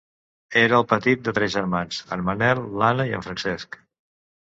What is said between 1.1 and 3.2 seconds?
de tres germans: en Manel, l'Anna i